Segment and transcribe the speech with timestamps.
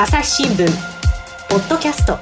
[0.00, 0.64] 朝日新聞
[1.48, 2.20] ポッドキャスト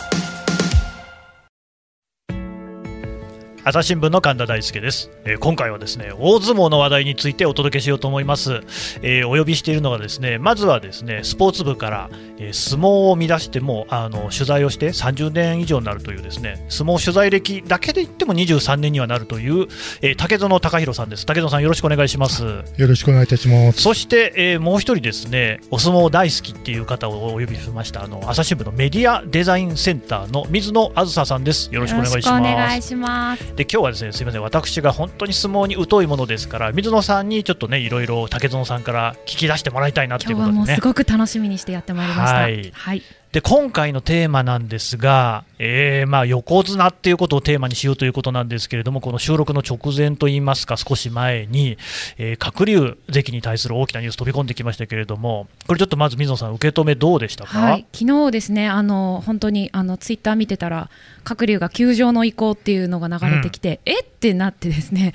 [3.69, 8.61] 朝日新聞の神田大輔です、えー、今回はですね大相撲の話題についてお届けしようと思います、
[9.03, 12.09] えー、お呼びしているのがですねまずはですねスポーツ部から、
[12.39, 19.67] えー、相撲を乱してもあの取材をして30年以上になるというですね相撲取材歴だけで言っても23年にはなるという、
[20.01, 21.27] えー、竹園隆弘さんです。
[21.27, 22.45] 竹園さんよろしくお願いします。
[22.45, 23.83] よろしくお願いいたします。
[23.83, 31.75] そして、えー、もう一人ですねお相撲大好きっていう方をお呼びしましたあの朝日新聞のメディアデザインセンターの水野あずささんです。
[31.75, 32.29] よろしくお願いします。
[32.29, 34.43] お願いしますで今日はですねすみません。
[34.43, 40.75] 私が本当に相撲に疎いものですから水野さんにちょっとねいろいろ竹園さんから聞き出してもらいたいなということでね。
[40.75, 42.41] すごく楽しみにしてやってまいりました。
[42.41, 51.77] はい、はいで今回のテーマなんですが、えー、まあ横綱っていうことをテーマにしようということなんですけれども、この収録の直前といいますか、少し前に、
[52.17, 60.89] えー、鶴竜関に対する大きなニュース飛び込んできましたけれども、これちょっとまず水野さん、受け止めどうでしたか、はい、昨日ですね、あの本当にあのツイッター見てたら、
[61.25, 65.13] 鶴竜が球場の意向っていうのが流れてきて、うん、えってなってですね、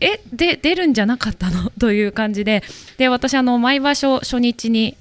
[0.00, 1.70] えで出るんじゃなかったの？
[1.78, 2.64] という感じで、
[2.98, 4.96] で私あの、毎場所初日に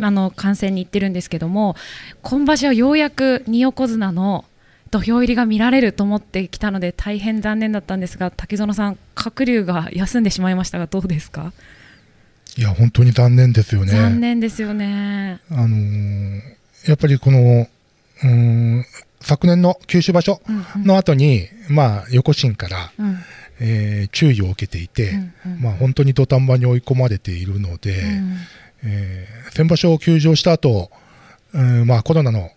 [0.00, 1.76] あの観戦に行ってるんですけども
[2.22, 4.44] 今場所はようやく2横綱の
[4.90, 11.52] 土俵入りが見られると思ってきたので大変残念だったんですが竹園さん鶴竜が休んでしまいましたがどうですか？
[12.56, 13.92] いや本当に残念ですよね。
[13.92, 15.40] 残念ですよね。
[15.50, 16.40] あのー、
[16.86, 17.68] やっぱりこの
[18.24, 18.84] うん
[19.20, 20.40] 昨年の九州場所
[20.76, 21.66] の後に、うん。
[21.70, 23.18] うん、まあ横審から、うん、
[23.60, 28.36] えー、注意を受けていて、うんうん、まあ本当に土壇場に追い込まれているので、うん
[28.84, 30.90] えー、先場所を休場した後、
[31.52, 32.50] うんまあコロナの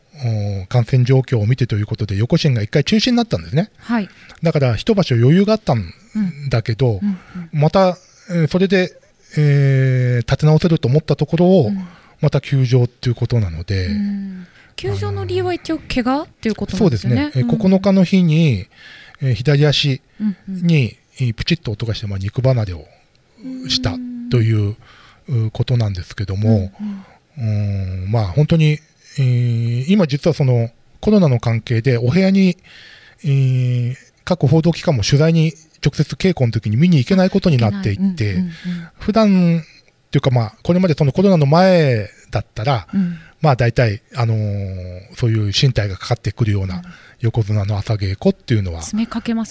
[0.67, 4.09] 感染状況を見てということで横審が1回中止になったんですね、はい、
[4.44, 5.91] だから一場所余裕があったん
[6.50, 7.17] だけど、うんうん
[7.53, 7.97] うん、また、
[8.30, 8.91] えー、それで、
[9.38, 11.88] えー、立て直せると思ったところを、うん、
[12.22, 17.16] また休場ということなので、うん、休場の理由は一応怪我ということなんですね。
[17.16, 18.67] そうですね、うん、9日の日に、
[19.22, 20.02] えー、左足
[20.47, 22.85] に、うんうん、プチッと音がして、まあ、肉離れを
[23.68, 23.95] した
[24.29, 24.75] という、
[25.51, 26.71] ことなんですけども、
[27.37, 28.11] うん、ん。
[28.11, 28.79] まあ本当に、
[29.17, 32.57] えー、今実はそのコロナの関係でお部屋に、
[33.23, 38.43] えー、各報道機関も取材に直接稽古の時に見に行けないことになっていって、
[38.99, 46.83] 普段っていうかまあこれまでそのコロナの前だったら、うん、まあ大体、あのー、そういう身体がかかってくるような
[47.19, 48.81] 横綱の朝稽古っていうのは、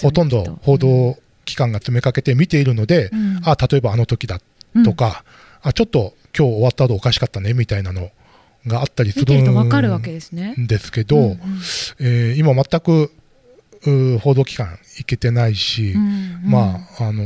[0.01, 4.39] ほとんど報道機関が詰めかけて見ているので、うん、あ例えばあの時だ
[4.85, 5.23] とか、
[5.61, 8.09] あちょっと今日終わった後おかしかったねみたいなの
[8.67, 9.27] があったりするん
[10.67, 11.37] ですけど、
[12.37, 13.11] 今全く
[14.19, 16.01] 報道機関行けてないし、うん
[16.45, 17.23] うん、まああの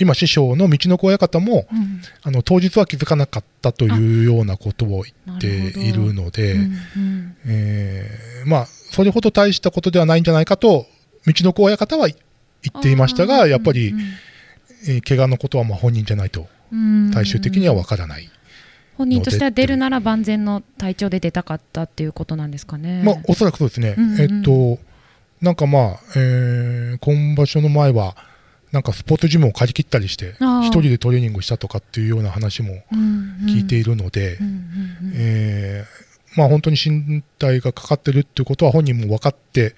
[0.00, 10.86] 今師匠の道の子親方も、うん、あの当日は気づかなかったというようなことを言っているので、うんうん、えー、まあそれほど大したことではないんじゃないかと
[11.26, 12.16] 道の子親方は言
[12.78, 14.04] っていましたがやっぱり、うんうん、
[14.88, 16.46] えー、怪我のことはまあ本人じゃないと
[17.12, 18.30] 最終的には分からない。
[18.96, 23.02] 本人としては出るなら万全の体調で出たかったっていうことなんですかね。
[23.04, 24.78] まあ、おそらくそうですね、うんうん、えっと、
[25.40, 28.16] なんかまあ、えー、今場所の前は、
[28.72, 32.82] なんかスポーツジムを借り切ったりして、一人でトレーニングしたとかっていうような話も
[33.46, 34.38] 聞いているので、
[36.36, 39.74] まあ本当に身体がかかってるっていうことは本人も分かって、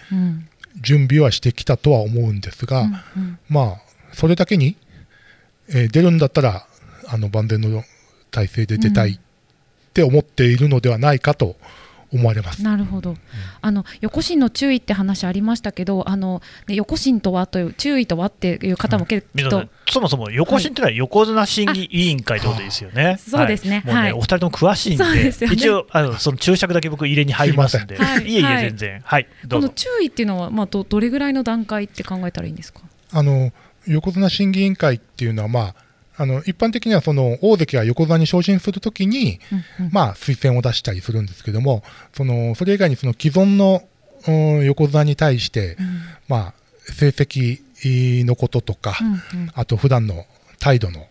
[0.80, 3.76] 準備はしてきたとは思うんですが、うんうん、まあ、
[4.12, 4.76] それだけに、
[5.68, 6.66] えー、出るんだったら、
[7.12, 7.82] あの万全の
[8.30, 9.18] 体制で出たいっ
[9.92, 11.56] て思っているのではないかと
[12.12, 12.62] 思われます。
[12.62, 13.10] なるほど。
[13.10, 13.16] うん、
[13.60, 23.04] あの横心の注意って話ありましたけど、あの、ね、横心とはという注意とはっていう方も結構、うん、そもそも横心っていうのは横綱審議委員会ってことですよね。
[23.04, 23.84] はい、そうですね。
[23.86, 29.28] はい、ね、お二人とも詳しいんで、でね、一応あのその注釈だけ僕入れに入りますんで、はい、 いえいえ全然はい。
[29.48, 32.80] この注意っていうのはまあどどれぐらいの段階って考えたらいいんですか？
[33.12, 33.52] あの
[33.86, 35.74] 横綱審議委員会っていうのはまあ
[36.20, 39.40] あの一般的にはその大関が横綱に昇進するときに、
[39.78, 41.82] うんうん、まあ、推薦を出したりするんですけども、
[42.12, 43.82] そのそれ以外にその既存の
[44.62, 46.54] 横綱に対して、うん、まあ、
[46.92, 47.60] 成績
[48.26, 50.26] のこととか、うんうん、あと普段の
[50.58, 51.06] 態度の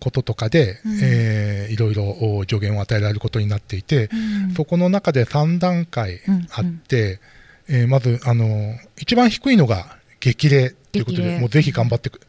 [0.00, 6.20] こととかで、うん、えー、いろいろ助言を与えられることになっていて、うん、そこの中で3段階
[6.50, 7.20] あって、
[7.68, 10.74] うんうん、えー、まずあの一番低いのが激励
[11.04, 12.20] ということで、もうぜひ頑張ってく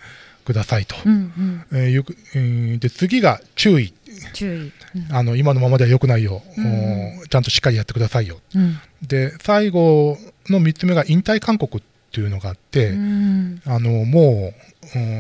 [0.49, 3.93] くださいと、うんうん、えー、よくえー、で次が注意。
[4.33, 10.17] 注意、うん、あの今のままではよくないよ、うん、ちゃんとしっかりやってくださいよ、うん、で最後
[10.47, 11.81] の3つ目が引退勧告っ
[12.11, 14.51] ていうのがあって、あのも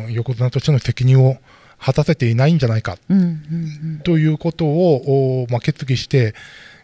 [0.07, 1.37] う、横綱としての責任を
[1.79, 2.97] 果たせていないんじゃないか。
[3.09, 6.33] うんうんということを、おまあ、決議して、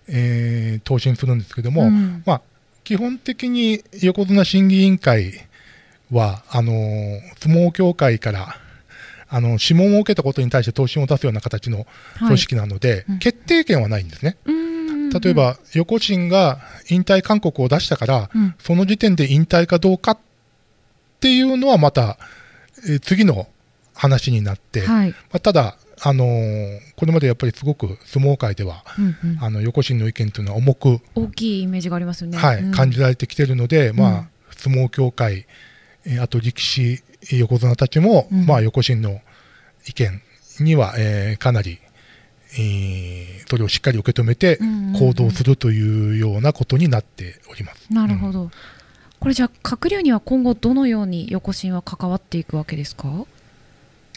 [0.08, 2.22] えー答申するんですけども、うん。
[2.26, 2.42] まあ、
[2.84, 5.34] 基本的に横綱審議委員会
[6.16, 8.58] はあのー相撲協会から
[9.28, 11.86] あの諮問を受けたことに対して答申を出すような形の
[12.20, 13.20] 組織なので、うん。
[13.20, 14.38] 決定権はないんですね。
[14.46, 15.10] うん。
[15.10, 16.60] 例えば、横審が
[16.90, 18.56] 引退勧告を出したから、うん。
[18.60, 20.18] その時点で引退かどうかっ
[21.20, 22.18] ていうのはまた、
[22.88, 23.48] えー次の
[23.94, 25.10] 話になって、はい。
[25.10, 29.44] まあ、ただ、あのーこれまでやっぱりすごく相撲界では、うんうん。
[29.44, 32.38] あの横審の意見というのは重く、大きいイメージがありますよね。
[32.38, 32.72] はいうん。
[32.72, 35.48] 感じられてきてるので、んまあ、相撲協会、
[36.06, 39.22] えーあと力士、横綱たちも、うんまあ、横審の
[39.88, 40.22] 意見
[40.60, 41.80] には、えーかなり、
[42.58, 47.92] えーそれをしっかり受け止めてうんうんうん行動するというようなことになっております。
[47.92, 48.50] なるほど。
[49.20, 53.08] これじゃあ鶴竜には今後どのように横審は関わっていくわけですか？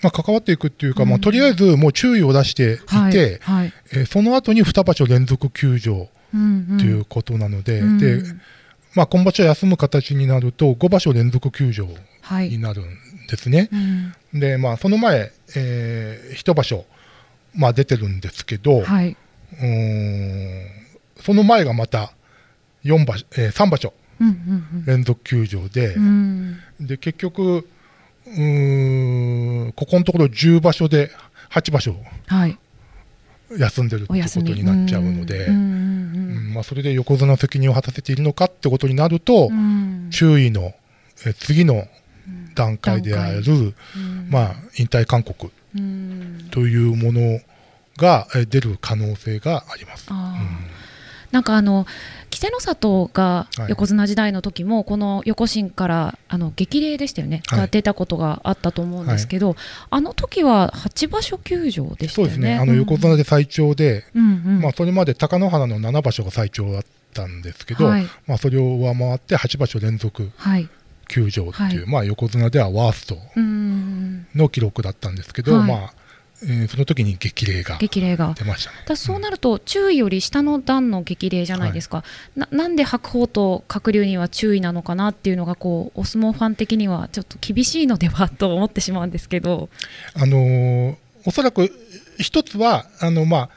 [0.03, 3.13] まあ、関わっていくっていうか、うんまあ、とりあえずもう注意を出していて、はい。
[3.41, 3.73] はい。
[3.93, 8.23] えーその後に2場所連続休場うんうんということなので、うんで
[8.95, 11.87] まあ、今場所休む形になると5場所連続休場
[12.23, 12.49] はい。
[12.49, 12.85] になるん
[13.31, 13.69] ですね。
[13.73, 16.85] うんで、まあ、その前、え1場所、
[17.55, 19.17] まあ、出てるんですけど、はい。
[19.53, 20.67] うーん
[21.23, 22.13] その前がまた
[22.85, 23.93] 4場所、え3場所
[24.87, 26.59] 連続休場で、うん。
[26.81, 26.87] うん。
[26.87, 27.67] で結局
[28.27, 31.11] うーん、ここのところ10場所で
[31.51, 31.97] 8場所
[32.27, 32.59] はい。
[33.57, 35.88] 休んでるっておことになっちゃうので、うんうんうん
[36.59, 39.55] まあ、それで横綱の責任を果たせているのかってことになると、うん。
[39.55, 40.73] うん注意の
[41.27, 41.87] え次の
[42.55, 43.75] 段階である、うん。
[44.31, 46.49] まあ、引退勧告うん。
[46.51, 47.41] というもの
[47.97, 50.09] がえ出る可能性があります。
[50.11, 50.88] あー
[51.31, 51.87] なんかあの
[52.31, 53.71] 稀勢の里がはい。
[53.71, 57.59] 横綱時代の時も、この横審からあの激励でしたよね、はい。
[57.61, 59.57] が出たことがあったと思うんですけど、
[59.91, 62.09] あの時は8場所休場でしたよね。
[62.15, 66.85] そうですね、あの横綱で最長で、うんうんまあ、それまで貴乃花の7場所が最長だっ
[67.15, 68.07] たんですけど、はい。
[68.27, 70.69] まあ、それを上回って8場所連続はい、
[71.09, 71.91] 休場っていう、はい。
[71.91, 74.27] まあ、横綱ではワーストうん。
[74.35, 75.69] の記録だったんですけど、はい。
[75.69, 75.93] まあ
[76.43, 78.35] えーその時に激励が激励が。
[78.35, 78.77] 出ましたね。
[78.87, 82.05] だそうなると、注意より下の段の激励じゃないですか、
[82.37, 89.69] ななんで白鵬と鶴竜には注意なのかなっていうのがこう、お相撲ファン的にはちょっと厳しいのではと思ってしまうんですけど、
[90.15, 91.71] あのーおそらく
[92.19, 93.51] 一つは、あのまあ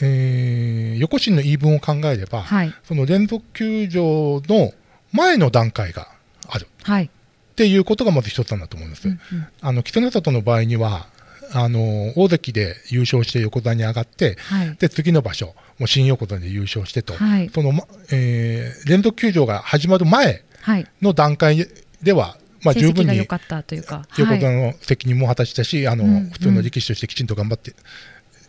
[0.00, 4.72] えー横審の言い分を考えれば、はい、その連続休場の
[5.12, 6.08] 前の段階が
[6.48, 7.08] あるはい、っ
[7.54, 9.06] ていうことがまず一つなんだと思います。
[9.08, 11.06] うんうんあの稀勢の里の場合には
[11.52, 21.66] あの大関で優勝して横綱に上がってはい、で次の場所もう新横綱で優勝してと、はい、そのまえー連続休場が始まる前はい、の段階
[22.02, 27.74] では、まあ、成十分に績が良かったというか、横はい、綱の責任も果たしたし、あのうん普通の力士としてきちんと頑張って、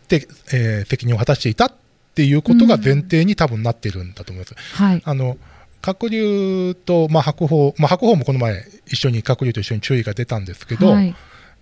[0.08, 1.72] でえー責任を果たしていたっ
[2.14, 4.54] ていうことが前提に多分なっているんだと思います。
[4.82, 5.38] はい、あの
[5.82, 11.14] 鶴竜と、まあ、白鵬、まあ、白鵬もこの前、一緒に鶴竜と一緒に注意が出たんですけど、はい、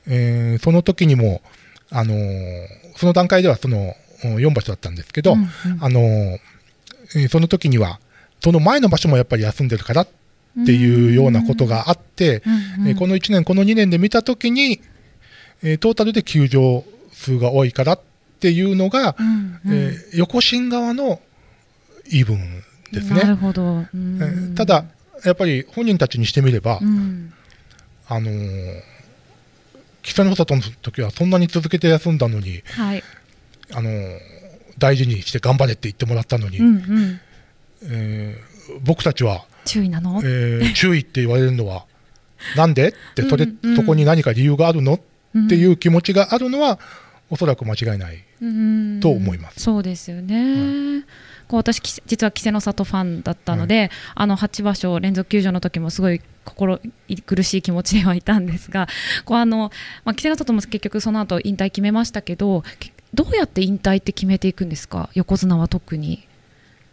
[0.09, 1.41] えーその時にも、
[1.91, 2.67] あのー
[2.97, 5.49] その段階ではその4場所だったんですけど、うんうん。
[5.85, 6.39] あのー
[7.17, 8.01] えーその時には、
[8.43, 10.09] その前の場所もやっぱり休んでるからっ
[10.67, 12.51] ていうようなことがあって、う
[12.81, 14.81] んうんえーこの1年、この2年で見た時に、
[15.63, 18.01] えートータルで休場数が多いからっ
[18.41, 19.61] ていうのが、うんうん。
[19.75, 21.21] えー横審側の
[22.11, 22.39] 言い分
[22.93, 23.21] ですね。
[23.21, 24.19] なるほど、うん。
[24.21, 24.85] えーただ、
[25.25, 27.33] やっぱり本人たちにしてみれば、うん。
[28.09, 28.81] あのー、
[30.09, 33.03] 北の里の時はそんなに続けて休んだのに、はい、
[33.73, 34.19] あのー
[34.79, 37.21] 大事にして頑張れって言ってもらったのに、うんうん、
[37.83, 41.85] えー僕たちは、注意なの、えー注意って言われるのは、
[42.57, 42.91] なんで？
[42.91, 43.77] ってそれ、うんうん。
[43.77, 44.95] そこに何か理由があるの？
[44.95, 45.01] っ
[45.49, 46.79] ていう気持ちがあるのは、
[47.31, 48.25] おそらく間違いない。
[48.41, 49.61] うんと思います。
[49.61, 51.05] そうですよね。
[51.49, 56.79] こう私き実は稀勢の里ファンだったので、あの8場所連続休場の時もすごい心
[57.27, 58.87] 苦しい気持ちではいたんですが、
[59.25, 59.71] こうあのまあ
[60.07, 66.27] 稀勢の里も結局その後引退決めましたけど、けどうやって引退って決めていくんですか、横綱は特に。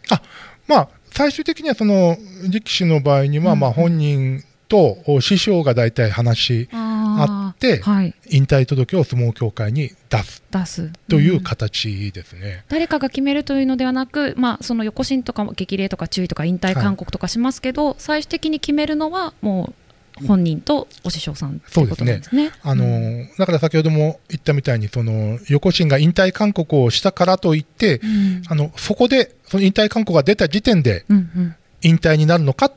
[0.10, 0.22] あ
[0.68, 2.18] まあ、最終的にはその
[2.50, 3.60] 力士の場合には、うん。
[3.60, 10.44] まあ、本人とお師匠が大体話しあって、はい、引退届を相撲協会に出す。
[10.52, 10.92] 出す。
[11.08, 12.66] といううん形ですね。
[12.68, 19.74] 誰かが決めるというのではなく、まあ、その横審とかも激励とか注意とか引退勧告とかしますけど、最終的に決めるのはも
[20.22, 22.52] う本人とお師匠さんということですね。
[22.64, 23.30] あのうん。
[23.38, 28.44] だから先ほども言ったみたいにその横審が引退勧告をしたからといって、うん。
[28.48, 31.56] あのそこでその引退勧告が出た時点でうんうん。
[31.82, 32.74] 引退になるのかっ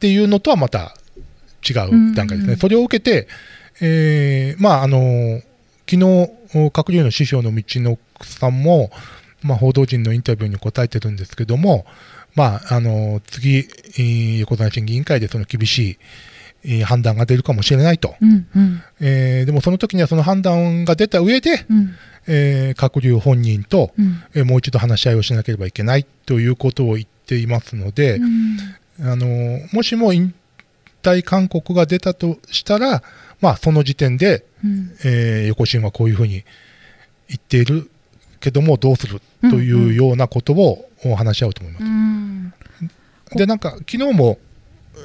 [0.00, 0.94] ていうのとはまた
[1.68, 2.52] 違う段階ですね。
[2.54, 2.58] うん。
[2.58, 3.28] それを受けて、
[3.82, 5.44] えーまああの稀
[5.84, 8.90] 昨日、閣僚の師匠の道のさんも、
[9.42, 11.84] まあ、報道陣のインタビューに答えてるんですけども、
[12.34, 13.66] まあ、あの次、
[14.40, 15.98] 横綱審議委員会でその厳し
[16.64, 18.82] い判断が出るかもしれないと、うんうん。
[19.00, 21.94] えーでもその時にはその判断が出た上で、うん。
[22.28, 24.22] えー閣僚本人と、うん。
[24.34, 29.10] えーもう一度話し合いをしなければいけないということを言っていますので、うん。
[29.10, 30.32] あのもしも引
[31.02, 33.02] 退勧告が出たとしたら、
[33.42, 34.92] まあ、その時点で、うん。
[35.04, 36.44] えー横審はこういうふうに
[37.28, 37.90] 言っている
[38.40, 41.84] けどもどうするというようなことをお話し合うと思います。
[41.84, 42.52] うん。
[43.36, 44.38] でなんか昨日も、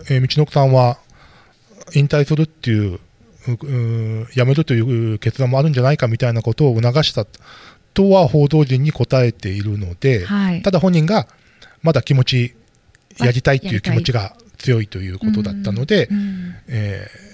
[0.09, 0.99] えー道の奥さんは
[1.93, 2.99] 引退するっていう
[3.47, 4.81] うう辞めるとい
[5.13, 7.25] う決断もあるんじゃないかみたいなことを促した
[7.93, 10.61] とは報道陣に答えているので、はい。
[10.61, 11.27] ただ本人が
[11.81, 12.55] まだ気持ち
[13.19, 16.55] やりたいっていう気持ちが強いということだったので、うん。
[16.67, 17.26] えー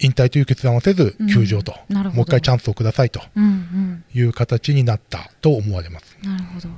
[0.00, 2.16] 引退という決断はせずうん休場と、なるほど。
[2.18, 3.20] もう一回チャンスをくださいと。
[3.36, 4.04] うんうん。
[4.14, 6.16] いう形になったと思われます。
[6.22, 6.68] なるほど。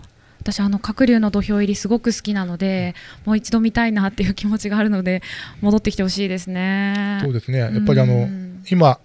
[0.41, 2.95] 私あの鶴竜の土俵入りすごく好きなので
[3.27, 5.21] もう一度見たいなっていう気持ちがあるので
[5.61, 7.19] 戻ってきてほしいですね。
[7.23, 7.59] そうですね。
[7.59, 8.65] やっぱりあの、うん。
[8.71, 8.99] 今、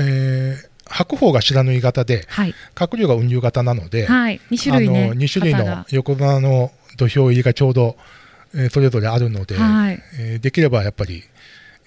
[0.00, 2.54] えー白鵬が白縫い型ではい。
[2.76, 4.40] 鶴竜が雲龍型なので、はい。
[4.52, 7.96] 2種類ねあの2種類の横綱の土俵入りがちょうど、
[8.54, 10.00] えーそれぞれあるので、はい。
[10.20, 11.35] えーできればやっぱり、えー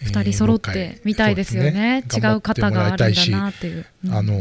[0.04, 2.04] 2人揃ってみたいですよね。
[2.10, 4.14] そうです違う型があるんだなっていう、うん。
[4.14, 4.40] あの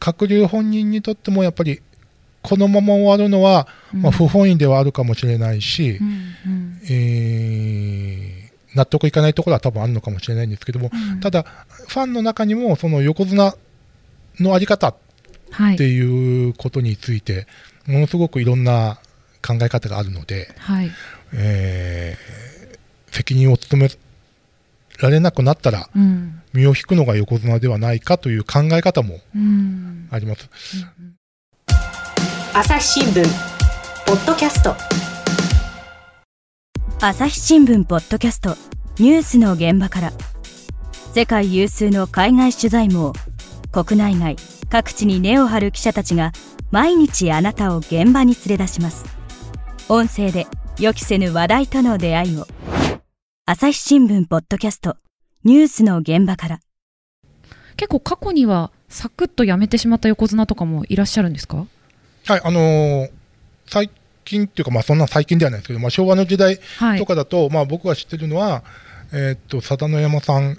[0.00, 1.82] 鶴竜本人にとってもやっぱり
[2.42, 6.06] このまま終わるのは、まあ、不本意ではあるかもしれないし、うん
[6.46, 6.80] うん。
[6.84, 11.20] えー納得いかないところは多分あるのかもしれないんですけども、うん。
[11.20, 11.42] ただ
[11.88, 13.56] ファンの中にもその横綱
[14.38, 14.94] のあり方
[15.50, 17.46] はいっていうことについて
[17.86, 19.00] ものすごくいろんな
[19.44, 20.90] 考え方があるので、はい。
[21.32, 22.58] えー
[23.10, 23.90] 責任を務め
[24.98, 26.42] られなくなったらうん。
[26.52, 30.08] 身を引くのが横綱ではないかという考え方もうん。
[30.10, 30.48] あります。
[32.52, 33.24] 朝日新聞
[34.06, 34.74] ポッドキャスト。
[37.00, 38.56] 朝日新聞ポッドキャスト
[38.98, 40.12] ニュースの現場から。
[41.14, 43.12] 世界有数の海外取材網
[43.72, 44.36] 国内外
[44.68, 46.32] 各地に根を張る記者たちが
[46.70, 49.04] 毎日あなたを現場に連れ出します。
[49.88, 50.46] 音声で
[50.78, 52.46] 予期せぬ話題との出会いを
[53.50, 54.98] 朝日新聞ポッドキャスト
[55.42, 56.60] ニュースの現場から。
[57.78, 61.66] 結構過去にはサクッと辞めてしまった横綱とかもいらっしゃるんですか？
[62.26, 63.10] はい、あのー
[63.64, 63.90] 最
[64.26, 68.64] 近っていうか、まあ、そんな最近ではないですけど、まあ、昭和の時代はいとかだと、まあ、僕が知ってるのは、
[69.14, 70.56] えーっと佐田の山さんっ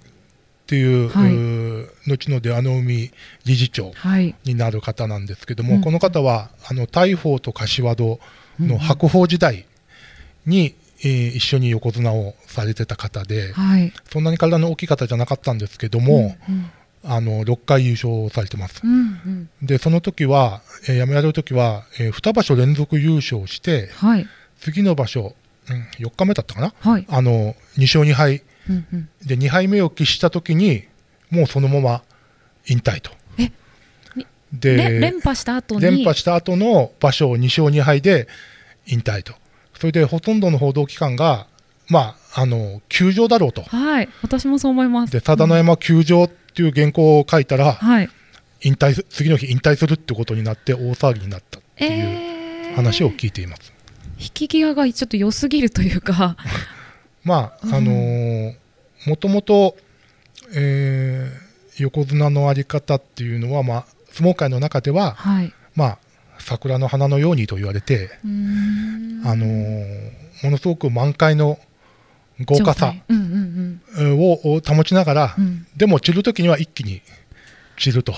[0.65, 1.31] ていう,、はい。
[1.31, 3.11] うー後の出羽海
[3.45, 4.33] 理事長はい。
[4.45, 5.81] になる方なんですけども、うん。
[5.81, 8.19] この方はあの大鵬と柏戸
[8.59, 9.67] の白鵬時代
[10.47, 13.93] に、えー一緒に横綱をされてた方で、はい。
[14.11, 18.81] そんなに体の大きい方じゃなかったんですけども、うんあの6回優勝されてます。
[18.83, 18.95] うんう
[19.29, 19.49] ん。
[19.61, 24.27] でその時は、えー辞められる時は、え2場所連続優勝してはい。
[24.59, 25.33] 次の場所、
[25.69, 26.73] うん、4日目だったかな？
[26.79, 27.05] はい。
[27.07, 28.43] あの2勝2敗。
[28.69, 29.09] うんうん。
[29.25, 30.83] で2敗目を喫した時に
[31.29, 32.03] もうそのまま
[32.67, 33.11] 引退と。
[34.51, 35.81] でれ連覇した後に？
[35.81, 38.27] 連覇した後の場所を2勝2敗で
[38.87, 39.33] 引退と。
[39.79, 41.47] それでほとんどの報道機関が、
[41.87, 43.63] まあ、あの休場だろうと。
[43.63, 44.09] はい。
[44.21, 45.13] 私もそう思います。
[45.13, 48.09] で佐田の山休場っていう原稿を書いたら、はい。
[48.61, 52.75] 引退す次の日引退するってことになって大騒ぎになったっていうえー。
[52.75, 53.73] 話を聞いています。
[54.19, 56.35] 引き際がちょっと良すぎるというか。
[57.23, 58.53] まあ、あのー
[59.07, 59.77] もともと、
[60.53, 61.49] えー
[61.83, 65.53] 横綱のあり方っていうのは、まあ、相撲界の中では、はい。
[65.75, 65.97] まあ、
[66.39, 68.27] 桜の花のようにと言われて、あ
[69.35, 71.59] のーものすごく満開の
[72.45, 72.93] 豪華さ
[73.99, 75.43] をを保ちながら、うん。
[75.43, 77.01] うんでも散るときには一気に
[77.77, 78.13] 散ると。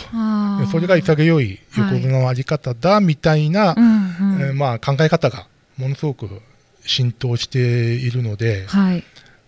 [0.72, 4.42] それが潔い横綱のあり方だみたいな、うんうん。
[4.42, 5.48] えーまあ、考え方が
[5.78, 6.42] ものすごく
[6.86, 7.60] 浸透して
[7.94, 9.04] いるので、はい。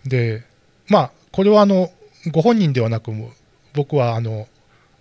[0.05, 0.43] で
[0.87, 1.91] まあ、これはあの
[2.31, 3.11] ご本人ではなく、
[3.73, 4.47] 僕はあの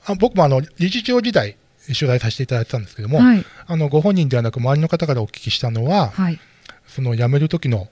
[0.07, 3.45] あ僕もあの理事長時代、取材させていただいてたんですけども、はい。
[3.67, 6.39] あのご本人ではなく、周りの方からお聞きしたのは、はい。
[6.87, 7.89] その辞める時の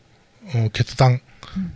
[0.55, 1.21] うん決断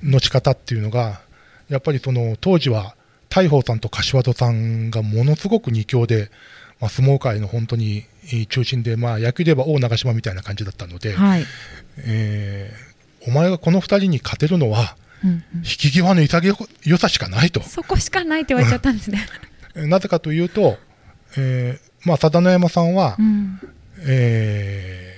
[0.03, 1.21] の仕方っていうのが、
[1.69, 2.95] やっぱりその当時は
[3.29, 6.31] 大鵬さんと柏戸さんがものすごく二強で、
[6.81, 8.05] まあ、相撲界の本当に
[8.49, 11.45] 中心で、まあ、野球で言えば大長島みたいな感じだったので、はい。
[11.99, 12.95] えー
[13.27, 15.43] お前がこの2人に勝てるのは、うんうん。
[15.57, 16.55] 引き際の潔
[16.99, 17.63] さしかないと。
[17.63, 19.27] そこしかないって言われちゃったんですね。
[19.75, 20.79] なぜかというと、
[21.39, 23.61] えーまあ、佐田の山さんは、うん。
[24.07, 25.15] えー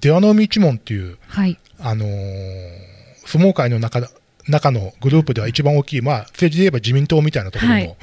[0.00, 1.58] 出羽海一門っていう、はい。
[1.80, 2.84] あのー
[3.26, 4.00] 相撲界の中
[4.48, 7.96] 中のグループでは一番大きい、まあ、政治で言えば自民党みたいなところの、はい。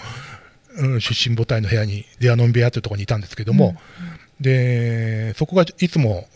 [0.79, 3.75] うん出身母体の部屋に、出アノン部屋というところにいたんですけども、
[4.39, 6.27] でそこがいつも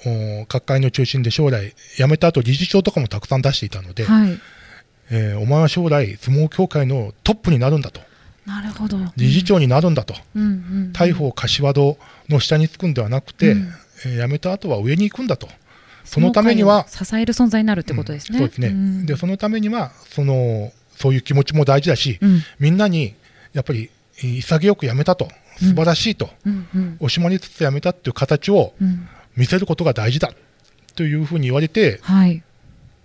[0.41, 4.39] お各界の中心で将来、辞めた後理事長とかもたくさん出していたので、はい。
[5.09, 8.01] えーお前は将来、相撲協会のトップになるんだと、
[8.45, 8.97] なるほど。
[9.17, 10.91] 理事長になるんだと、うん
[11.35, 11.97] 柏戸
[12.29, 13.59] の下につくんではなくて、うん。
[13.59, 15.47] えー辞めた後は上に行くんだと、
[16.03, 18.39] そのためには、支える存在になるってことですね。
[18.39, 18.43] うん。
[18.43, 19.05] そうですね、ん。
[19.05, 22.41] でそのためにはその、そういう気持ちも大事だし、うん。
[22.59, 23.15] みんなに
[23.53, 26.97] やっぱりえー潔く辞めたと、素晴らしいと、うんうん。
[27.01, 29.07] 惜しまれつつ辞めたっていう形をうん。
[29.35, 30.31] 見せることが大事だ。
[30.95, 32.43] というふうに言われて、はい。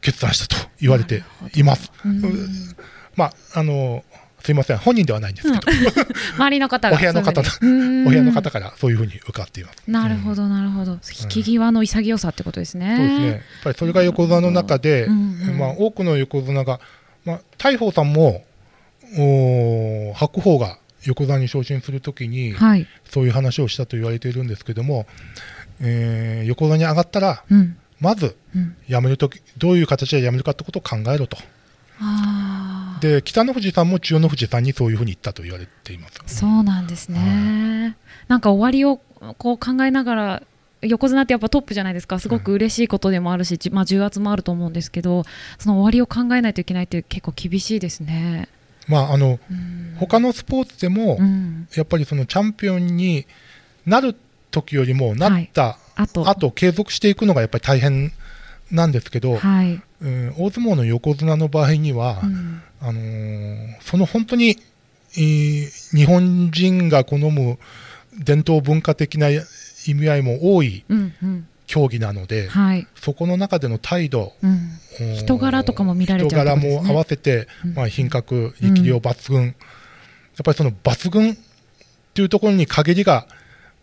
[0.01, 1.23] 決断したと言われて
[1.55, 1.91] います。
[2.05, 2.23] うん。
[3.17, 4.05] まああの
[4.43, 5.61] すいません、本人ではないんですけど、
[6.37, 8.07] 周りの方が お部屋の方そういうふうに。
[8.07, 9.83] お部屋の方からそういうふうに伺っています。
[9.87, 10.93] うんなるほどなるほど。
[11.23, 12.97] 引き際の潔さってことですね。
[12.97, 15.07] そうですね、やっぱりそれが横綱の中で、
[15.59, 16.81] まあ、多くの横綱が、
[17.25, 18.45] まあ、大鵬さんも
[19.17, 22.87] おー白鵬が横綱に昇進するときに、はい。
[23.09, 25.07] そういう話をしたと言われているんですけども、
[25.81, 27.77] えー横綱に上がったら、うん。
[28.01, 28.77] まずうん。
[28.89, 31.37] 辞めるとき、どういう形で辞めるかってことを考えろと、
[32.01, 32.40] ああ。
[33.01, 36.21] で北の富士さんも千代の富士さんにそういうふうに言ったと言われています。
[36.27, 37.97] そうなんですね。
[38.29, 38.99] なんか終わりを
[39.39, 40.43] こう考えながら
[40.83, 42.19] 横綱ってやっぱトップじゃないですか。
[42.19, 45.25] すごく嬉しいことでもあるし、じまあ、重圧もあると思うんですけど
[45.59, 48.49] その終わりを考えないといけないって結構厳しいですね。
[48.89, 49.97] まあ、あのうん。
[49.99, 53.27] 他のスポーツでも、うん、やっぱりそのチャンピオンに
[53.87, 54.17] なる
[54.51, 58.13] 時よりもなったあとあと継続していくのがやっぱり大変
[58.71, 64.59] なんですけど、はい、うん大相撲の横綱の場合には、うんあのーその本当に、
[65.17, 67.59] えー日本人が好む
[68.19, 71.47] 伝統文化的な意味合いも多いうんうん。
[71.67, 72.87] 競技なので、はい。
[72.97, 74.51] そこの中での態度、うん、
[75.01, 77.75] うん人柄とかも見られちゃうって人柄も合わせて、うん。
[77.75, 79.55] まあ、品格、力量抜群、やっ
[80.45, 81.37] ぱりその抜群っ
[82.13, 83.27] ていうところに陰りが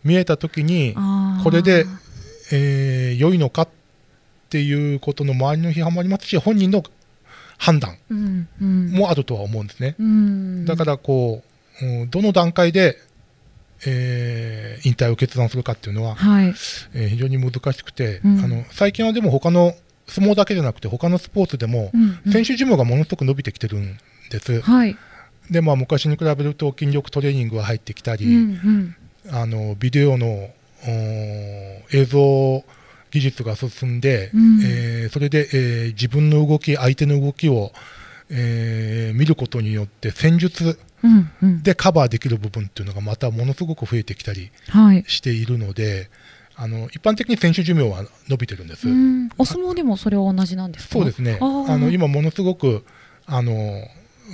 [0.04, 0.94] 見えたときに、
[1.42, 1.86] これで、
[2.52, 3.68] えー良いのかっ
[4.50, 6.82] ていうことの周りの批判もありますし、本人の
[7.58, 7.98] 判断
[8.92, 9.96] もあるとは思うんですね。
[9.98, 11.42] うん、だからこ
[11.82, 12.96] う、うんどの段階で、
[13.86, 16.46] えー引退を決断するかっていうのは、はい、
[16.94, 18.38] えー非常に難しくて、うん。
[18.44, 19.74] あの最近はでも他の
[20.06, 22.32] 相撲だけじゃなくて、他のスポーツでも、うんうん。
[22.32, 23.98] 選手寿命がものすごく伸びてきてるん
[24.30, 24.60] です。
[24.60, 24.96] はい、
[25.50, 28.96] で、まあ、昔に比べると筋力トレーニングが入ってきたり、うんうん。
[29.30, 30.50] あのビデオの
[30.86, 32.64] 映像
[33.10, 34.60] 技術が進んで、うん。
[34.62, 37.72] えーそれで、えー自分の動き、相手の動きを、
[38.30, 40.78] えー見ることによって戦術
[41.62, 46.10] でカバーできる部分っていうのがまたものすごく増えてきたりはい、しているので
[46.56, 48.88] あの一般的に選手寿命は伸びてるんです。
[48.88, 49.28] うん。
[49.38, 50.92] お相撲でもそれは同じなんですか？
[50.94, 51.38] そうですね。
[51.40, 52.84] あの今ものすごく
[53.26, 53.52] あの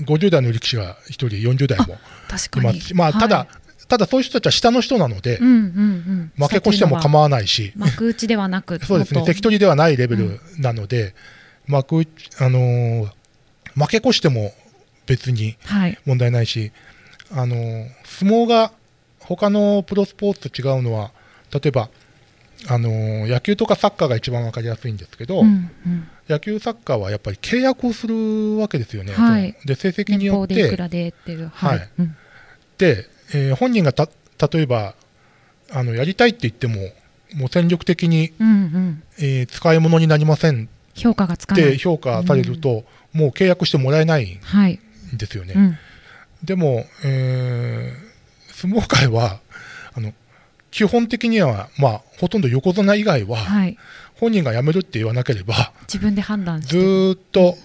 [0.06, 2.70] 50代の力士が1人40代も確かに。
[2.70, 3.48] いますし、まあ、ただ、はい
[3.88, 11.14] ただそういう人たちは下の人なので、うんうんうん、負け越しても構わないし、幕内ではなく そうですね、関取ではないレベルなので、
[11.66, 13.10] 幕内あのー
[13.76, 14.52] 負け越しても
[15.06, 15.98] 別にはい。
[16.06, 16.72] 問題ないし、
[17.32, 18.72] あのー相撲が
[19.20, 21.10] 他のプロスポーツと違うのは、
[21.52, 21.88] 例えば、
[22.68, 29.56] あのー野球とかサッカーが一番分かりやすいんですけど、うんうん、野球、サッカーはやっぱり契約をするわけですよね、はい。
[29.64, 30.54] で成績に年よって
[32.78, 34.08] で、えー本人がた
[34.52, 34.94] 例えば
[35.72, 36.76] あのやりたいって言っても、
[37.34, 41.72] もう戦力的に、うんうん、えー使い物になりません評価がつかっない。
[41.72, 44.78] て評価されると、もう契約してもらえないはい、
[45.14, 45.54] んですよね。
[45.56, 45.78] うん。
[46.44, 48.14] でも、えー
[48.56, 49.40] 相撲界は
[49.94, 50.12] あの
[50.70, 53.76] 基本的には、まあ、ほとんど横綱以外は、はい、
[54.14, 57.56] 本人が辞めるって言わなければ、自分で判断しずっと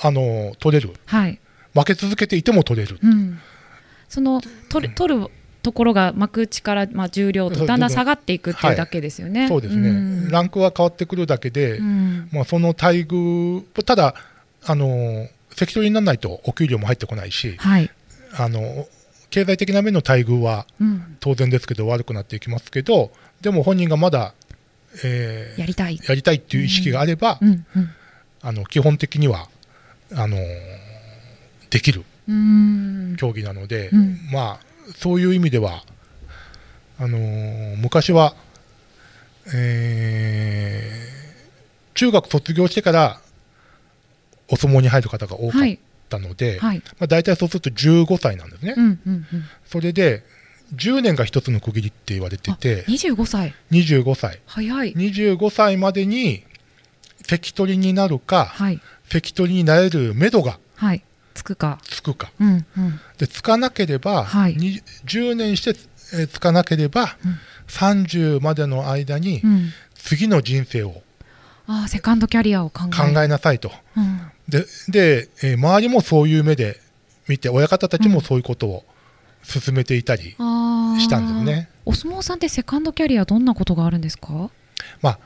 [0.00, 1.38] あの取れる、はい、
[1.74, 3.38] 負け続けていても取れる、うん、
[4.12, 5.26] その取る取る
[5.62, 9.48] ところが幕内からまあ重量そうとだんだん下がっていくっていうだけですよね。
[9.48, 10.28] そうですね、ん。
[10.28, 12.28] ランクは変わってくるだけで、うん。
[12.30, 14.14] まあ、その待遇、ただ、
[14.64, 17.90] あの関取にならないとお給料も入ってこないし、はい、
[18.36, 18.86] あの
[19.30, 24.34] 経済的な面の待遇はうん、当然ですけど悪くなっていきますけど、でも本人がまだ、
[25.04, 25.98] えーやりたい。
[26.06, 27.48] やりたいっていう意識があれば、うん。
[27.48, 27.90] うん。
[28.42, 29.48] あの基本的には
[30.14, 30.36] あの
[31.70, 32.00] できる。
[32.00, 32.11] うん
[33.16, 34.18] 競技なので、うん。
[34.32, 34.60] まあ、
[34.96, 35.82] そういう意味では
[36.98, 38.34] あのー昔は、
[39.54, 41.12] えー
[41.94, 43.20] 中学卒業してから
[44.48, 45.78] お相撲に入る方が多かっはい
[46.12, 49.26] たので、はい、まあ、大体そうすると15歳なんですね、うんうんうん、
[49.64, 50.22] それで
[50.74, 54.40] 10年が一つの区切りって言われてて二十五歳、25歳。
[54.46, 54.94] 早い。
[54.94, 56.44] 25歳までに
[57.26, 58.80] 関取になるかはい、
[59.10, 61.02] 関取になれる目処がはい、
[61.34, 61.78] つくか。
[61.84, 63.00] つくかうんうん。
[63.18, 65.70] でつかなければ、はいに10年して、
[66.14, 69.70] えーつかなければ、うん30までの間にうん。
[69.94, 71.02] 次の人生を
[71.66, 73.12] ああ、セカンドキャリアを考え。
[73.14, 74.20] 考えなさいと、うん。
[74.48, 76.80] でで、えー周りもそういう目で
[77.28, 78.84] 見て親方たちもそういうことを
[79.44, 80.36] 進めていたり。
[80.98, 81.68] したんですね。
[81.86, 84.50] お相撲さんってセカンドキャリアどんなことがあるんですか？
[85.00, 85.18] まあ、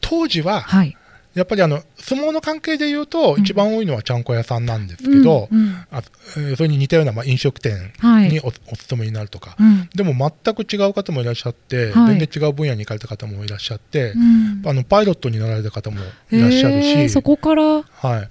[0.00, 0.96] 当時ははい。
[1.34, 6.02] やっぱりあの相撲の関係でいうと、うん一番多いのはちゃんこ屋さんなんですけど、うんうんあ
[6.36, 8.28] えーそれに似たようなまあ飲食店はい。
[8.28, 9.88] にお,、お勤めになるとか、うん。
[9.94, 10.12] でも
[10.44, 15.98] 全く違う方もいらっしゃって、はい全然違う分野に行かれた方もいらっしゃって、うんあのパイロットになられた方も
[16.30, 17.62] いらっしゃるし、そこから？
[17.78, 18.28] うは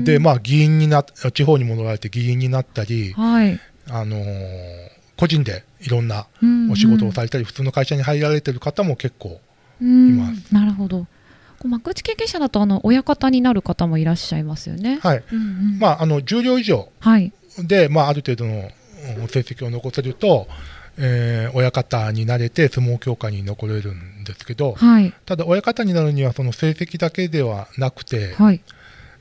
[0.00, 3.60] い、でまあ議員になっ地方に戻られて議員になったり、はい。
[3.88, 9.40] あのー個人でいろんなうんお仕事をされたり、普通の会社に入られてる方も結構
[9.80, 11.06] うんいますなるほど。
[11.68, 14.98] 幕内経験者だとあの親方になる方もいらっしゃいますよね。
[15.02, 17.32] はい、うんうんまああの重量以上はい。
[17.58, 18.70] で、まあ、ある程度の
[19.20, 20.46] うん成績を残せると、
[20.96, 25.12] えー親方になれて相撲協会に残れるんですけど、はい。
[25.26, 28.60] ただ親方になるにはその成績だけではなくて、はい。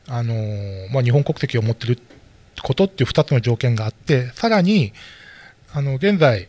[0.07, 1.99] あのーまあ、日本国籍を持ってる
[2.61, 4.93] ことっていう2つの条件があってさらに
[5.73, 6.47] あの現在、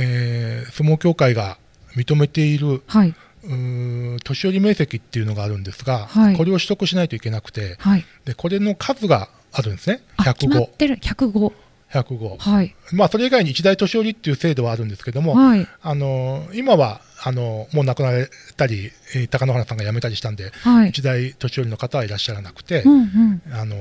[0.00, 1.58] えー相撲協会が
[1.96, 3.14] 認めているはい。
[3.42, 8.04] 年寄り名跡っていうのがあるんですが、はいこれを取得しないといけなくてはい。
[8.24, 10.66] でこれの数があるんですねあ、決まっ105。
[10.68, 10.96] てる。
[10.96, 11.52] 105。
[11.90, 12.74] 105はい。
[12.92, 15.66] まあ、それ以外に一代年寄りっていう制度はあるんですけども、はい。
[15.82, 20.90] あの今はあのもう亡くなられたり、えー貴乃花さんが辞めたりしたんで、はい。
[20.90, 23.74] 一代年寄りの方はいらっしゃらなくて、うんあの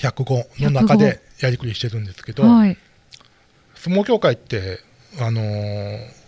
[0.00, 2.42] 105の中でやりくりしてるんですけど。
[2.44, 4.80] 相撲協会って、
[5.20, 6.23] あのー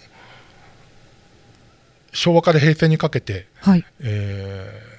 [2.16, 3.84] 昭和から平成にかけて、はい。
[4.00, 4.96] えー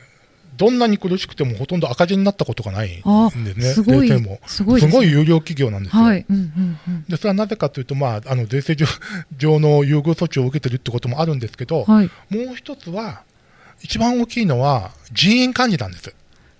[0.57, 4.39] どんなに苦しくてもほとんど赤字になったことがないあんですね、すごい税制も。
[4.47, 6.01] すごいですね有料企業なんですよ。
[6.01, 6.25] はい。
[6.27, 7.03] うんうんうん。
[7.07, 8.87] でそれはなぜかというと、まあ、あの税制上
[9.37, 12.09] 上の優遇措置を受けてるってこともあるんですけど、はい。
[12.29, 13.21] もう一つは、
[13.81, 16.11] 一番大きいのは人員管理なんです。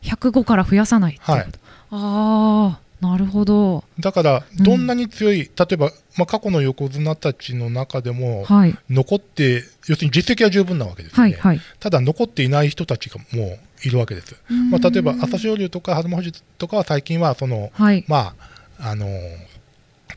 [0.04, 1.34] 105から増やさないってい。
[1.34, 1.46] あ
[1.92, 3.84] あ、なるほど。
[4.00, 8.76] だから、うんどんなに強い、例えば、まあ、過去の横綱たちの中でも、はい。
[8.90, 11.32] 残って、要するに実績は十分なわけですよね。
[11.34, 11.40] はい。
[11.40, 11.62] はい。
[11.80, 14.36] ただ、残っていない人たちがもういるわけです。
[14.72, 18.04] まあ、例えば、朝青龍とか東富士とかは最近は、その、はい。
[18.08, 18.34] ま
[18.80, 19.08] あ、あの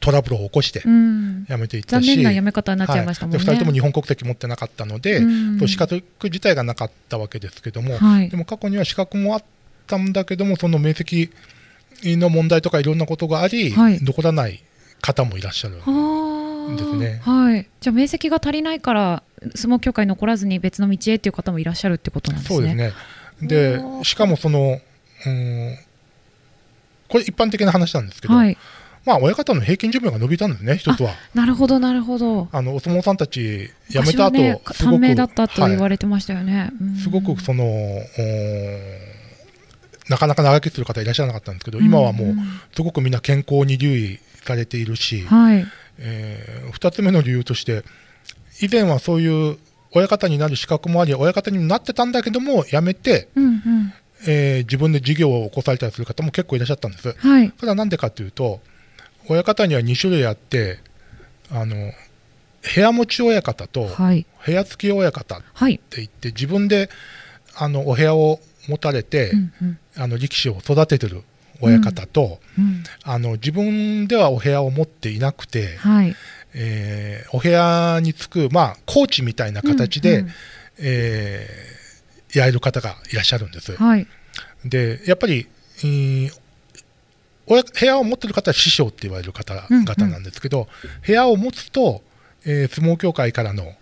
[0.01, 1.45] トラブルを起こしてうん。
[1.47, 3.39] 辞めていったし、残念な辞め方になっちゃいましたもんね。
[3.39, 5.21] はいで2人とも日本国籍持ってなかったので、
[5.67, 8.37] 資格自体がなかったわけですけども、はいで。
[8.37, 9.45] も過去には資格もあっ
[9.87, 11.31] たんだけども、その面積
[12.05, 14.63] の問題とかいろんなことがあり、はい残らない
[15.01, 15.81] 方もいらっしゃる。
[15.87, 17.67] あですねはい。
[17.81, 19.23] じゃあ面積が足りないから
[19.55, 22.57] 相撲協会に残らずに別の道へっていう方もいらっしゃるってことなんですね。
[22.57, 22.93] そうですね。
[23.43, 24.81] でしかもその、
[25.27, 25.79] うん
[27.09, 28.57] これ一般的な話なんですけど、はい。
[29.05, 31.11] まあ親方の平均寿命が伸びたんですね、一つは。
[31.35, 32.49] なるほどなるほど。
[32.53, 36.71] あのお相撲さんたち辞めた後、ね、すごく短命だったと言わはいれてましたよね。
[36.81, 39.10] うんすごくその、うん
[40.11, 42.35] なかなか長生きする方いらっしゃらなかったんですけど、今はもう、
[42.75, 45.65] すごくみんな健康に留意されているし、はい。
[45.99, 47.85] え2つ目の理由として、
[48.61, 49.57] 以前はそういう
[49.93, 53.93] 親方になる資格もあり、親方になってたんだけども、辞めて、うんうん。
[54.27, 57.15] えー自分で事業を起こされたりする方も結構いらっしゃったんです。
[57.17, 57.53] はい。
[57.57, 58.61] それはなんでかというと、
[59.29, 60.81] 親方には2種類あって、
[61.53, 61.93] あの
[62.75, 64.27] 部屋持ち親方とはい。
[64.45, 65.81] 部屋付き親方ってはい。
[65.97, 66.91] 言って、自分で
[67.55, 68.41] あのお部屋を
[68.71, 71.23] 持たれて、うんうんあの力士を育ててる
[71.61, 72.85] 親方と、うん。
[73.03, 76.15] あの自分ではお部屋を持っていなくて、はい。
[76.55, 80.33] えーお部屋につく、まあ、コーチみたいな形で、うんうん
[80.79, 83.75] えーやれる方がいらっしゃるんです。
[83.77, 84.07] はい。
[84.65, 86.31] でやっぱり、えー
[87.47, 90.69] 親部屋を持ってる方は師匠って言われる方々なんですけど、
[91.05, 92.03] 部屋を持つと、
[92.47, 93.75] えー相撲協会からの、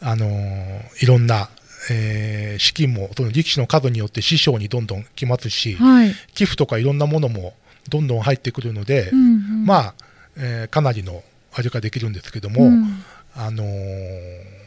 [0.00, 1.48] あのーいろんな、
[1.90, 6.14] えー資金もその力士の数によって師匠にどんどん来ますし、はい。
[6.34, 7.54] 寄付とかいろんなものも
[7.88, 9.94] どんどん入ってくるので、うんうんまあ、
[10.36, 13.02] えーかなりのあれができるんですけども、うん
[13.34, 14.62] あのー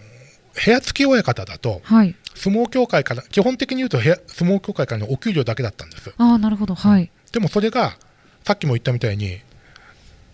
[0.63, 2.15] 部屋付き親方だと、はい。
[2.33, 6.13] 相撲協会から、基本的に言うと部屋相撲協会からのお給料だけだったんです。
[6.17, 6.75] ああ、なるほど。
[6.75, 7.11] はい。
[7.33, 7.97] でもそれが、
[8.45, 9.39] さっきも言ったみたいに、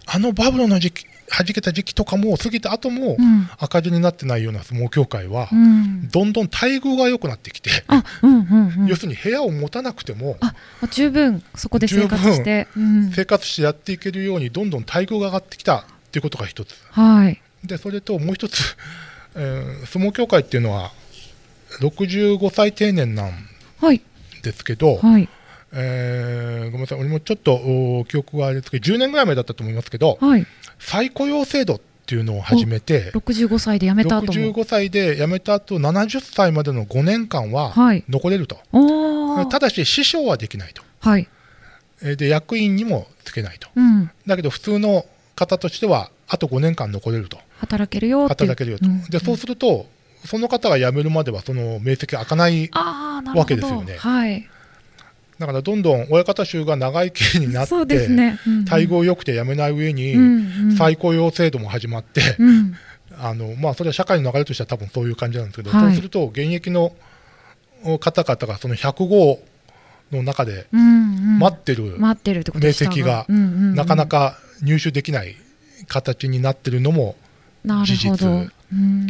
[0.05, 1.05] あのバブルの時期、
[1.37, 3.49] 弾けた時期とかも過ぎた後もうん。
[3.57, 6.09] 赤字になってないような相撲協会は、うん。
[6.09, 7.69] どんどん待遇が良くなってきて、
[8.87, 8.95] 要。
[8.95, 10.53] するに部屋を持たなくても、あ、
[10.91, 12.67] 十分そこで生活して。
[12.75, 13.11] うん。
[13.11, 16.75] 生活してやっていけるようにどんどん待遇が上がってきたっていうことが一つ。
[16.91, 17.41] はい。
[17.63, 18.75] で、それともう一つ、
[19.35, 20.91] えー相撲協会っていうのは、
[21.79, 23.31] 65歳定年なん
[23.79, 24.01] はい。
[24.43, 25.29] ですけど、はい。
[25.73, 30.45] えーごめんなさい、俺もちょっとお記憶があれですけど、10年ぐらい前だったと思いますけど、はい
[30.81, 34.33] 再雇用制度っていうのを始めて、65歳で辞めた後も。
[34.33, 38.03] 65歳で辞めた後70歳までの5年間ははい。
[38.09, 39.45] 残れると、おー。
[39.45, 41.29] ただし、師匠はできないと、はい。
[42.01, 44.09] えーで役員にもつけないと、うん。
[44.27, 49.03] だけど普通の方としては、あと5年間残れると、働けるよ働けるよと、うん。
[49.05, 49.85] でそうすると、
[50.25, 53.95] その方が辞めるまでは、その名跡開かない、わけですよね。
[53.97, 54.49] はい
[55.41, 58.63] だからどんどん親方衆が長生きになって、ね、うんうん。
[58.63, 60.75] 待遇良くて辞めない上に、うんうん。
[60.77, 62.75] 再雇用制度も始まって、うん。
[63.17, 65.85] あのまあ、それは社会の流れとしては多分そういう感じなんですけど、はい。
[65.85, 66.93] そうすると現役の
[67.99, 69.39] 方々がその105
[70.11, 71.39] の中でうんうん。
[71.39, 73.75] 待ってる、待ってるってことでした明晰がうんうんうん。
[73.75, 75.35] なかなか入手できない
[75.87, 77.15] 形になってるのも
[77.65, 78.29] 事実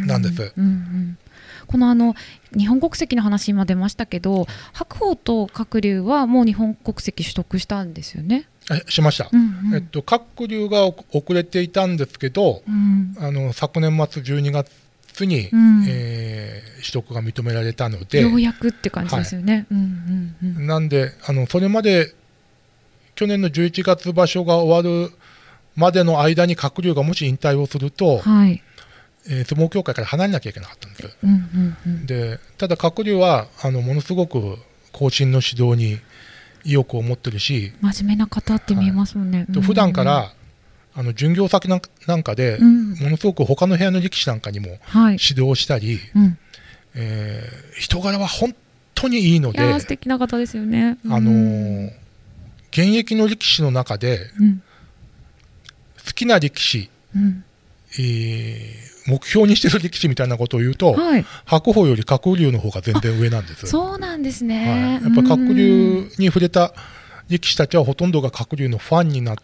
[0.06, 0.52] なんです。
[0.56, 1.18] うんうん
[1.66, 2.14] このあの
[2.56, 8.48] 日本国籍の話今出ましたけど白鵬と鶴竜はもう日本国籍取得したんですよね？
[8.70, 19.66] えしました、うんうんえっと、各流が遅れていたんですけど、うんあの昨年末12月に、うんえー取得が認められたので、ようやくって感じですよね。
[19.70, 19.78] うん
[20.42, 22.12] うんうんなんであのそれまで
[23.14, 25.12] 去年の11月場所が終わる
[25.76, 28.60] までの間に鶴竜がもし引退をすると、はい。
[29.28, 31.16] えー相撲協会から離れなきゃいけなかったんです。
[31.22, 34.58] うんうんうんでただ鶴竜はあのものすごく
[34.92, 35.98] 後進の指導に
[36.64, 39.46] 意欲を持ってるし、真面目な方って見えますもんね。
[39.52, 40.32] と普段から
[40.94, 45.18] あの巡業先なんかなんかで、うんものすごく他の部屋の力士なんかにもはい。
[45.20, 46.38] 指導したり、うん。
[46.94, 48.54] えー人柄は本
[48.94, 50.98] 当にいいので、素敵な方ですよね。
[51.08, 51.90] あのー
[52.70, 54.62] 現役の力士の中でうん
[56.06, 57.44] 好きな力士、うん
[57.98, 61.24] えー目標にしてる力士みたいなことを言うと、はい。
[61.44, 63.66] 白鵬より鶴竜の方が全然上なんです。
[63.66, 65.00] そうなんですはい、ね。
[65.02, 66.72] やっぱ鶴うん竜に触れた
[67.28, 69.36] 力士たちはほとんどが鶴竜のファンになっ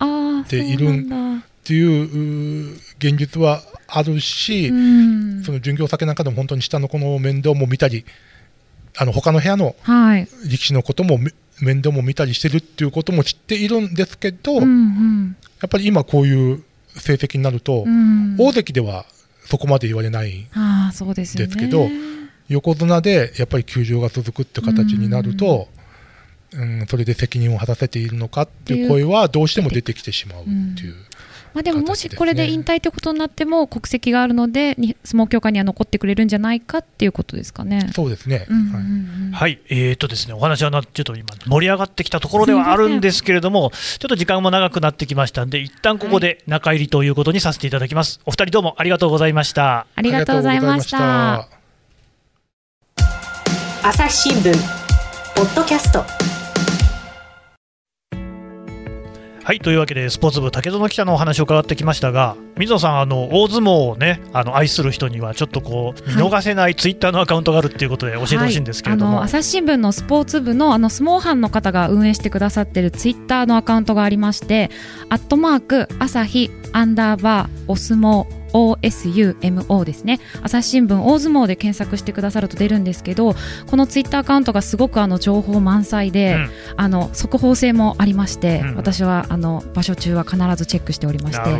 [0.47, 8.05] ているそうなんだていう現実はあるし、うんその巡業先なんかでも本当に下の子の面倒も見たり、
[8.97, 10.29] あの他の部屋のはい。
[10.44, 16.62] 力士のこともめ面倒も見たりしてるっていうことも知っているんですけど、うんうんやっぱり今こういう
[16.97, 19.05] 成績になると、うん大関では
[19.48, 21.88] そこまで言われないああそうですけど
[22.48, 25.68] 横綱でやっぱり休場が続くって形になると、
[26.52, 30.44] うん、それで責任を果たせているのかっていう声はどうしても出てきてしまうっ
[30.76, 30.94] ていう。
[31.54, 37.90] まあでももしこれで引退ってことになっても国籍があるのでに相撲協会には残ってくれるんじゃないかっていうことですかね。
[37.94, 48.20] そうですね、うんうんはいうんはい、えーとですね、お話はなちょっと今、盛り上がってきたところではあるんですけれども、ちょっと時間も長くなってきましたんで、一旦ここで中入りということにさせていただきます。
[48.24, 49.87] お二人どうもありがとうございました。
[49.94, 50.98] ありがとうございました。
[50.98, 51.52] ありがとうございまし
[53.82, 54.52] た朝日新聞
[55.37, 56.17] ポッドキャスト
[59.48, 69.12] はい、というわけで、スポーツ部、竹園記者のお話を伺ってきましたが、水野さん、あの大相撲をね、あの愛する人には、ちょっとこう、見逃せないツイッターのアカウントがあるっていうことで、教えてほしいんですけれども。
[69.12, 74.70] はい、あの朝日新聞のスポーツ部のあの相撲班の方が運営してくださってるツイッターのアカウントがありまして
[75.08, 80.20] 「アットマーク朝日アンダーバーお相撲 OSUMO ですね。
[80.42, 83.34] 朝日新聞大相撲で検索してくださると出るんですけど
[83.66, 86.50] このツイッターアカウントがすごくあの情報満載で、うん。
[86.76, 88.76] あの速報性もありまして、うん。
[88.76, 91.50] 私はあの場所中は必ずチェックしておりまして。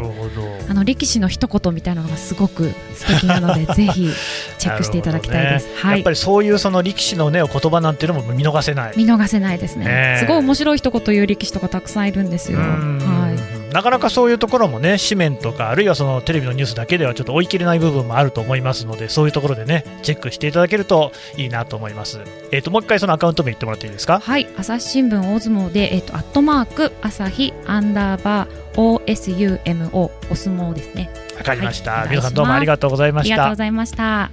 [0.69, 4.11] あの力士の一言みたいなのがすごく素敵なので ぜひ
[4.59, 5.69] チェックしていただきたいです。
[5.77, 5.99] はい。
[5.99, 8.93] やっぱりそういうその力士のね、お言葉なんていうのも見逃せない。
[8.97, 12.59] 見逃せないですね、すごい面白い一言言う力士とかたくさんいるんですよ。
[12.59, 12.99] うん。
[12.99, 22.21] はなかなかそういうところもね、紙面とか、あるいはそのテレビのニュースだけではちょっと追い切れない部分もあると思いますので、そういうところでね、チェックしていただけるといいなと思います。
[22.51, 24.17] えっ、と、もう一回そのアカウント名言ってもらっていいですか？
[24.17, 31.11] い、はい、朝日新聞大相撲で、えっと、アットマーク朝日アンダーバー OSUMO お相撲ですね。
[31.37, 33.55] わかりました、はい皆さんどうもありがとうございましたありがとうご。
[33.57, 34.31] ざいました。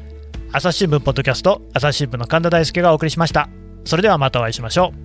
[0.52, 3.50] 朝日新聞ポッドキャスト、朝日新聞の神田大輔がお送りしました。
[3.84, 5.05] それではまたお会いしましょう。